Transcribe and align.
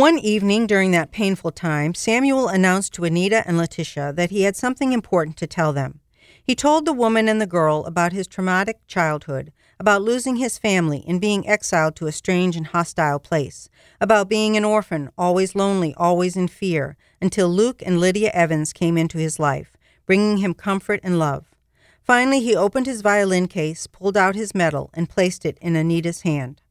One 0.00 0.18
evening 0.18 0.66
during 0.66 0.92
that 0.92 1.12
painful 1.12 1.50
time, 1.50 1.92
Samuel 1.94 2.48
announced 2.48 2.94
to 2.94 3.04
Anita 3.04 3.46
and 3.46 3.58
Leticia 3.58 4.14
that 4.16 4.30
he 4.30 4.44
had 4.44 4.56
something 4.56 4.94
important 4.94 5.36
to 5.36 5.46
tell 5.46 5.74
them. 5.74 6.00
He 6.42 6.54
told 6.54 6.86
the 6.86 6.94
woman 6.94 7.28
and 7.28 7.38
the 7.38 7.46
girl 7.46 7.84
about 7.84 8.14
his 8.14 8.26
traumatic 8.26 8.78
childhood, 8.86 9.52
about 9.78 10.00
losing 10.00 10.36
his 10.36 10.56
family 10.56 11.04
and 11.06 11.20
being 11.20 11.46
exiled 11.46 11.96
to 11.96 12.06
a 12.06 12.12
strange 12.12 12.56
and 12.56 12.68
hostile 12.68 13.18
place, 13.18 13.68
about 14.00 14.30
being 14.30 14.56
an 14.56 14.64
orphan, 14.64 15.10
always 15.18 15.54
lonely, 15.54 15.92
always 15.98 16.34
in 16.34 16.48
fear, 16.48 16.96
until 17.20 17.50
Luke 17.50 17.82
and 17.84 18.00
Lidia 18.00 18.30
Evans 18.32 18.72
came 18.72 18.96
into 18.96 19.18
his 19.18 19.38
life, 19.38 19.76
bringing 20.06 20.38
him 20.38 20.54
comfort 20.54 21.00
and 21.02 21.18
love. 21.18 21.50
Finally, 22.02 22.40
he 22.40 22.56
opened 22.56 22.86
his 22.86 23.02
violin 23.02 23.46
case, 23.46 23.86
pulled 23.86 24.16
out 24.16 24.34
his 24.34 24.54
medal, 24.54 24.88
and 24.94 25.10
placed 25.10 25.44
it 25.44 25.58
in 25.60 25.76
Anita's 25.76 26.22
hand. 26.22 26.62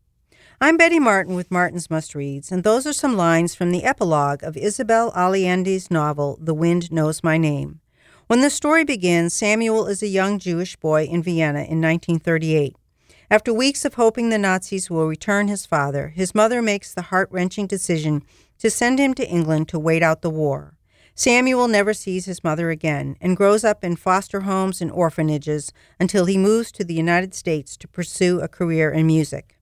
I'm 0.61 0.75
Betty 0.75 0.99
Martin 0.99 1.35
with 1.35 1.51
Martin's 1.51 1.89
Must 1.89 2.13
Reads, 2.13 2.51
and 2.51 2.65
those 2.65 2.85
are 2.85 2.91
some 2.91 3.15
lines 3.15 3.55
from 3.55 3.71
the 3.71 3.85
epilogue 3.85 4.43
of 4.43 4.57
Isabel 4.57 5.09
Allende's 5.15 5.89
novel, 5.89 6.37
The 6.41 6.53
Wind 6.53 6.91
Knows 6.91 7.23
My 7.23 7.37
Name. 7.37 7.79
When 8.27 8.41
the 8.41 8.49
story 8.49 8.83
begins, 8.83 9.33
Samuel 9.33 9.87
is 9.87 10.03
a 10.03 10.07
young 10.07 10.37
Jewish 10.37 10.75
boy 10.75 11.05
in 11.05 11.23
Vienna 11.23 11.59
in 11.59 11.79
1938. 11.79 12.75
After 13.31 13.53
weeks 13.53 13.85
of 13.85 13.93
hoping 13.93 14.27
the 14.27 14.37
Nazis 14.37 14.89
will 14.89 15.07
return 15.07 15.47
his 15.47 15.65
father, 15.65 16.09
his 16.09 16.35
mother 16.35 16.61
makes 16.61 16.93
the 16.93 17.03
heart 17.03 17.29
wrenching 17.31 17.65
decision 17.65 18.21
to 18.57 18.69
send 18.69 18.99
him 18.99 19.13
to 19.13 19.29
England 19.29 19.69
to 19.69 19.79
wait 19.79 20.03
out 20.03 20.21
the 20.21 20.29
war. 20.29 20.75
Samuel 21.15 21.69
never 21.69 21.93
sees 21.93 22.25
his 22.25 22.43
mother 22.43 22.69
again 22.69 23.15
and 23.21 23.37
grows 23.37 23.63
up 23.63 23.81
in 23.81 23.95
foster 23.95 24.41
homes 24.41 24.81
and 24.81 24.91
orphanages 24.91 25.71
until 26.01 26.25
he 26.25 26.37
moves 26.37 26.69
to 26.73 26.83
the 26.83 26.93
United 26.93 27.33
States 27.33 27.77
to 27.77 27.87
pursue 27.87 28.41
a 28.41 28.49
career 28.49 28.91
in 28.91 29.07
music. 29.07 29.55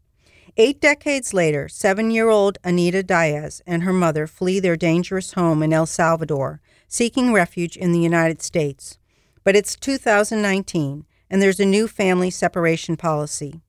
Eight 0.59 0.81
decades 0.81 1.35
later, 1.35 1.69
seven 1.69 2.09
year 2.09 2.29
old 2.29 2.57
Anita 2.63 3.03
Diaz 3.03 3.61
and 3.67 3.83
her 3.83 3.93
mother 3.93 4.25
flee 4.25 4.59
their 4.59 4.75
dangerous 4.75 5.33
home 5.33 5.61
in 5.61 5.71
El 5.71 5.85
Salvador 5.85 6.61
seeking 6.87 7.31
refuge 7.31 7.77
in 7.77 7.91
the 7.91 7.99
United 7.99 8.41
States. 8.41 8.97
But 9.43 9.55
it's 9.55 9.75
2019, 9.75 11.05
and 11.29 11.41
there's 11.43 11.59
a 11.59 11.65
new 11.65 11.87
family 11.87 12.31
separation 12.31 12.97
policy. 12.97 13.61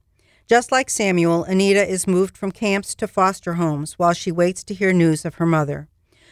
Just 0.47 0.73
like 0.73 0.89
Samuel, 0.89 1.45
Anita 1.45 1.87
is 1.87 2.07
moved 2.07 2.39
from 2.39 2.53
camps 2.53 2.95
to 2.95 3.07
foster 3.07 3.55
homes 3.55 3.99
while 3.99 4.15
she 4.15 4.33
waits 4.33 4.65
to 4.65 4.73
hear 4.73 4.95
news 4.95 5.27
of 5.27 5.35
her 5.35 5.47
mother. 5.47 5.89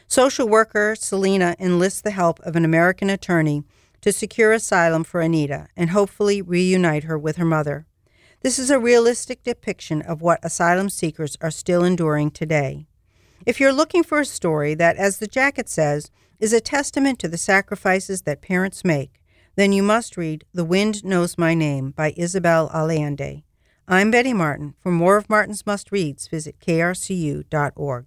Social 0.09 0.49
worker 0.49 0.97
Selena 0.99 1.55
enlists 1.59 2.01
the 2.01 2.13
help 2.13 2.41
of 2.41 2.57
an 2.57 2.65
American 2.65 3.11
attorney 3.11 3.63
to 4.01 4.11
secure 4.11 4.53
asylum 4.53 5.05
for 5.05 5.21
Anita 5.21 5.69
and 5.77 5.91
hopefully 5.91 6.41
reunite 6.41 7.05
her 7.05 7.19
with 7.19 7.37
her 7.37 7.45
mother. 7.45 7.87
This 8.43 8.59
is 8.59 8.71
a 8.71 8.79
realistic 8.79 9.43
depiction 9.43 10.03
of 10.03 10.21
what 10.21 10.45
asylum 10.45 10.91
seekers 10.91 11.37
are 11.41 11.51
still 11.51 11.83
enduring 11.83 12.31
today. 12.31 12.87
If 13.47 13.59
you're 13.59 13.73
looking 13.73 14.03
for 14.03 14.21
a 14.21 14.27
story 14.27 14.75
that, 14.75 14.97
as 14.97 15.19
the 15.19 15.27
jacket 15.27 15.69
says, 15.69 16.11
is 16.39 16.53
a 16.53 16.61
testament 16.61 17.19
to 17.21 17.29
the 17.29 17.39
sacrifices 17.39 18.23
that 18.23 18.43
parents 18.43 18.85
make, 18.85 19.23
then 19.57 19.73
you 19.73 19.83
must 19.83 20.17
read 20.17 20.45
The 20.53 20.65
Wind 20.65 21.03
Knows 21.03 21.39
My 21.39 21.55
Name 21.55 21.93
by 21.93 22.13
Isabel 22.17 22.71
Allende. 22.75 23.45
I'm 23.89 24.11
Betty 24.11 24.35
Martin. 24.35 24.75
For 24.81 24.91
more 24.91 25.17
of 25.17 25.31
Martin's 25.31 25.65
Must 25.65 25.91
Reads, 25.91 26.29
visit 26.29 26.61
krcu.org. 26.61 28.07